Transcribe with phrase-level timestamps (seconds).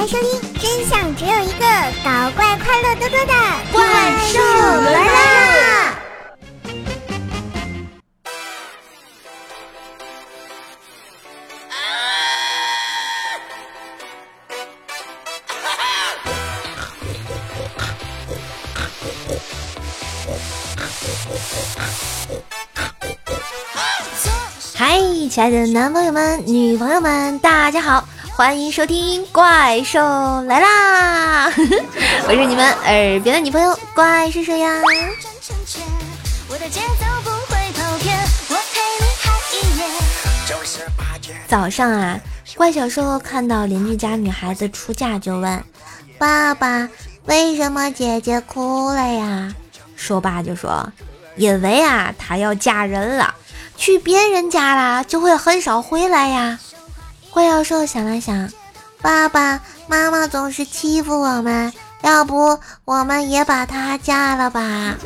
[0.00, 1.66] 来收听，真相只有一个，
[2.02, 3.34] 搞怪快乐多多的
[3.70, 3.84] 怪
[4.32, 4.38] 兽
[4.80, 5.94] 来啦！
[24.74, 24.98] 嗨，
[25.30, 28.08] 亲爱的男朋友们、女朋友们，大家好，
[28.40, 30.00] 欢迎收听《怪兽
[30.44, 31.50] 来啦》，
[32.26, 34.80] 我是你们耳边的女朋友怪兽兽呀。
[41.46, 42.18] 早上啊，
[42.56, 45.62] 怪小兽看到邻居家女孩子出嫁，就问
[46.16, 46.88] 爸爸
[47.28, 49.54] ：“为什么姐姐哭了呀？”
[49.96, 50.90] 说爸就说
[51.36, 53.34] ：“因为啊，她要嫁人了。”
[53.76, 56.58] 去别人家了，就会很少回来呀。
[57.30, 58.50] 怪小兽想了想，
[59.00, 61.72] 爸爸妈妈总是欺负我们，
[62.02, 64.96] 要不我们也把她嫁了吧？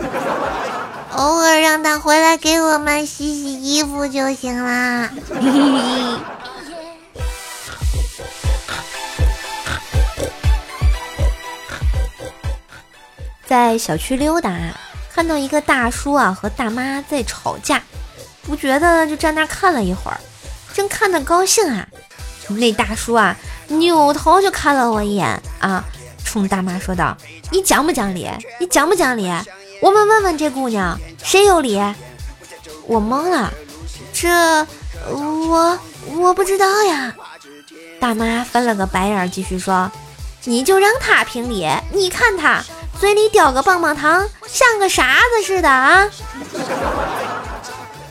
[1.13, 5.11] 偶尔让她回来给我们洗洗衣服就行啦。
[13.47, 14.51] 在小区溜达，
[15.13, 17.83] 看到一个大叔啊和大妈在吵架。
[18.43, 20.19] 不觉得就站那看了一会儿，
[20.75, 21.87] 正看得高兴啊，
[22.49, 23.37] 那大叔啊
[23.69, 25.85] 扭头就看了我一眼啊，
[26.25, 27.17] 冲大妈说道
[27.51, 28.29] ：“你讲不讲理？
[28.61, 29.31] 你讲不讲理？
[29.81, 31.81] 我们问问这姑娘谁有理？”
[32.87, 33.53] 我懵了，
[34.13, 34.29] 这
[35.09, 35.79] 我
[36.17, 37.15] 我不知道呀。
[37.99, 39.91] 大妈翻了个白眼，继续说
[40.45, 42.63] ：“你就让他评理，你看他
[43.01, 46.07] 嘴里叼个棒棒糖，像个傻子似的啊。”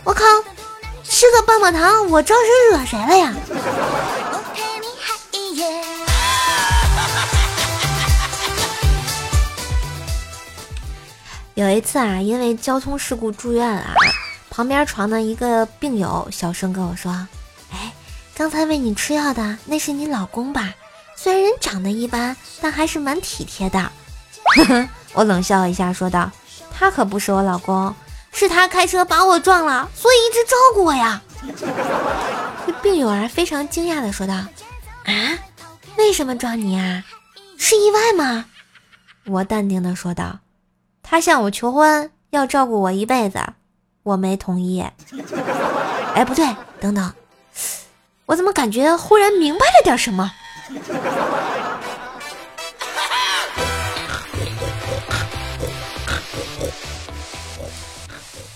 [0.04, 0.24] 我靠，
[1.04, 3.34] 吃个棒棒糖，我招谁惹谁了呀？
[11.56, 13.94] 有一次啊，因为交通事故住院啊，
[14.50, 17.12] 旁边床的一个病友小声跟我说
[17.72, 17.94] ：“哎，
[18.36, 20.74] 刚才喂你吃药的那是你老公吧？
[21.16, 23.80] 虽然人长得一般，但还是蛮体贴的。”
[24.58, 26.32] 呵呵，我冷笑一下说道
[26.74, 27.94] ：“他可不是我老公。”
[28.36, 31.22] 是他开车把我撞了，所以一直照顾我呀。
[32.66, 34.34] 这病友啊非常惊讶的说道
[35.06, 35.38] ：“啊，
[35.98, 37.04] 为什么撞你啊？
[37.60, 38.46] 是意外吗？”
[39.26, 40.40] 我淡定的说道
[41.14, 43.40] ：“他向我求婚，要照顾我一辈子，
[44.02, 44.84] 我没同意。”
[46.16, 46.44] 哎，不对，
[46.80, 47.14] 等等，
[48.26, 50.32] 我怎么感觉忽然明白了点什么？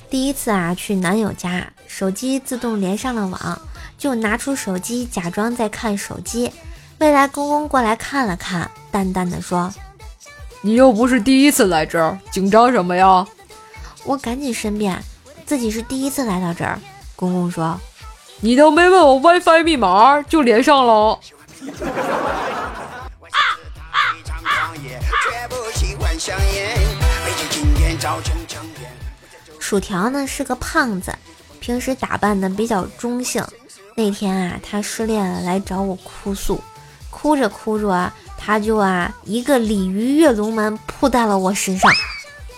[0.09, 3.61] 第一次啊，去男友家，手机自动连上了网，
[3.99, 6.51] 就拿出手机假装在看手机。
[6.97, 9.71] 未来公公过来看了看，淡淡的说
[10.67, 13.25] ：“你又不是第一次来这儿，紧张什么呀？”
[14.03, 15.01] 我赶紧申辩，
[15.45, 16.77] 自己是第一次来到这儿。
[17.15, 17.79] 公公说
[18.41, 21.17] ：“你都没问我 WiFi 密码就连上了。”
[29.57, 31.15] 薯条呢是个胖子，
[31.61, 33.41] 平时打扮的比较中性。
[33.95, 36.61] 那天啊，他失恋了，来找我哭诉，
[37.09, 41.91] 哭着哭着啊，他就啊一个鲤鱼跃龙门扑在了我身上，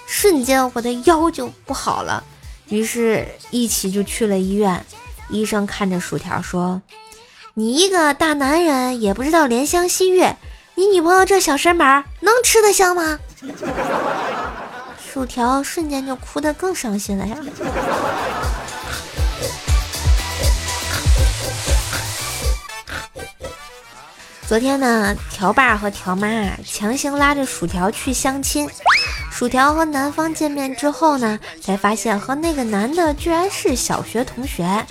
[0.06, 2.24] 瞬间我的腰就不好了，
[2.68, 4.86] 于是一起就去了医院。
[5.30, 6.82] 医生看着薯条说
[7.54, 10.24] ：“你一个大男人也不知道怜香惜玉，
[10.76, 13.20] 你女朋友这小身板能吃得消吗？”
[15.12, 17.38] 薯条瞬间就哭得更伤心了呀！
[24.50, 26.28] 昨天呢，条爸和条妈
[26.66, 28.68] 强行拉着薯条去相亲。
[29.30, 34.84] 薯条和男方见面之后呢，才发现和那个男的居然是小学同学。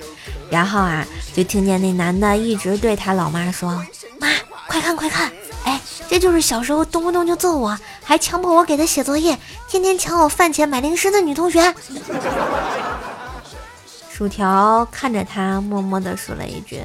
[0.49, 1.05] 然后啊，
[1.35, 3.85] 就听见那男的一直对他老妈说
[4.21, 4.29] ：“妈，
[4.69, 5.29] 快看快看！”
[5.67, 11.75] 哎，这就是小时候动不动就揍我，还强迫我给他写作业，天天抢我饭钱买零食的女同学。
[14.09, 16.81] 薯条看着他，默默地说了一句：“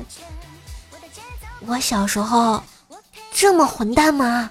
[1.67, 2.61] 我小时候
[3.31, 4.49] 这么混蛋吗？”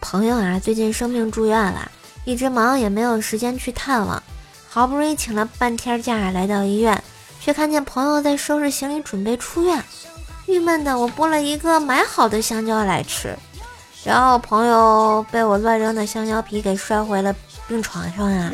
[0.00, 1.90] 朋友啊，最近生病住院了，
[2.24, 4.20] 一直忙也没有时间去探望，
[4.68, 7.02] 好不容易请了半天假来到医院。
[7.42, 9.82] 却看见朋友在收拾行李准备出院，
[10.44, 13.34] 郁闷的我剥了一个买好的香蕉来吃，
[14.04, 17.34] 然后朋友被我乱扔的香蕉皮给摔回了
[17.66, 18.52] 病床上啊，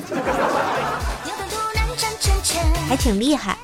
[2.88, 3.56] 还挺厉害。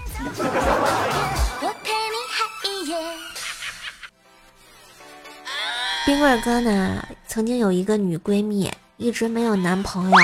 [6.05, 10.17] 冰棍哥呢，曾经有一个女闺蜜，一直没有男朋友。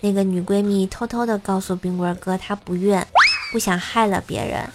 [0.00, 3.00] 那个女闺蜜偷偷的告诉冰棍哥，她不孕，
[3.52, 4.68] 不想害了别人。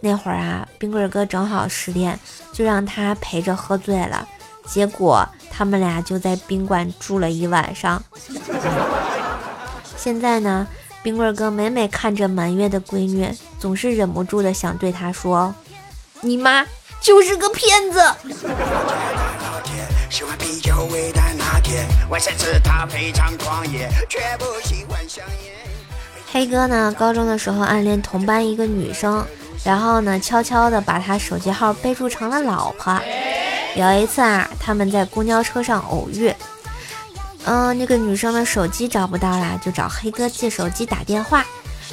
[0.00, 2.18] 那会儿啊，冰棍哥正好失恋，
[2.52, 4.26] 就让她陪着喝醉了。
[4.66, 8.02] 结果他们俩就在宾馆住了一晚上。
[9.96, 10.66] 现在呢，
[11.02, 13.28] 冰棍哥每每看着满月的闺女，
[13.58, 15.52] 总是忍不住的想对她说
[16.22, 16.64] ：“你妈
[17.00, 18.00] 就是个骗子。”
[26.30, 29.26] 黑哥呢，高中的时候暗恋同班一个女生，
[29.64, 32.96] 然后呢，悄悄的把她手机号备注成了老婆。
[33.74, 36.32] 有一次啊，他们在公交车上偶遇，
[37.44, 41.44] 嗯，那个女生的手机找不到啦，就找黑哥借手机打电话，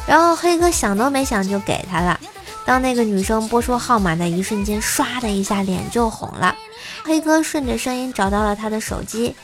[0.08, 2.20] 然后黑哥想都没想就给她了。
[2.66, 6.56] 当那个女生拨出号码的一瞬间，唰的一下脸就红了。
[7.04, 9.36] 黑哥顺着声音找到了她的手机，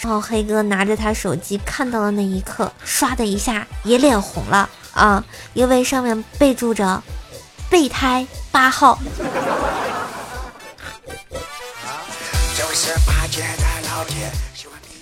[0.00, 7.00] 然后黑哥拿着她手机看到的那一刻，唰的一下也脸红了啊，因为上面备注着
[7.70, 8.98] 备胎八号。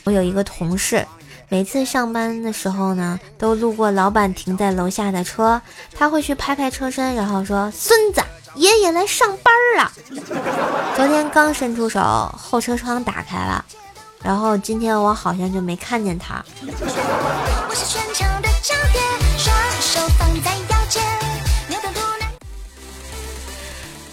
[0.04, 1.06] 我有一个同事，
[1.48, 5.60] 每次上班的时候呢，都路过老板停在楼下的车，
[5.96, 8.20] 他会去拍拍车身，然后说：“孙子，
[8.56, 9.92] 爷爷来上班了。”
[10.96, 12.00] 昨天刚伸出手，
[12.36, 13.64] 后车窗打开了，
[14.22, 16.44] 然后今天我好像就没看见他。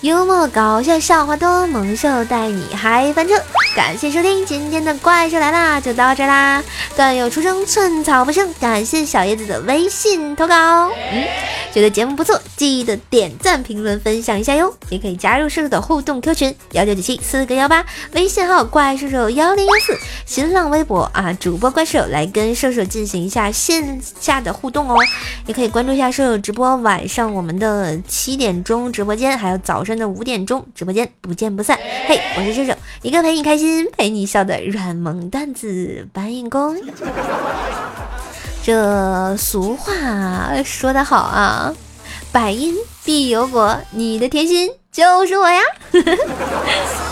[0.01, 3.33] 幽默搞笑笑话多，萌兽带你嗨翻车。
[3.79, 6.61] 感谢收听今天的怪兽来啦，就到这啦。
[6.97, 8.53] 段友出生，寸草不生。
[8.59, 10.89] 感谢小叶子的微信投稿。
[10.89, 11.23] 嗯，
[11.73, 14.75] 觉得节目不错，记得点赞、评论、分享一下哟。
[14.89, 24.97] 也可以加入射手的互动 Q 群幺九九七四个幺八，微信号怪兽手幺零幺四，新浪微博啊主播怪兽来跟射手进行一下线下的互动哦。
[25.45, 29.97] 也可以关注一下射手直播，晚上我们的七点钟直播间，还有早上。
[29.97, 31.79] 的五点钟直播间不见不散。
[32.07, 33.57] 嘿，我是射手，一个陪你开
[33.95, 36.75] 陪你笑的软萌段子搬运工。
[38.63, 41.74] 这俗话说得好啊，
[42.31, 45.62] 百因必有果，你的甜心就是我呀。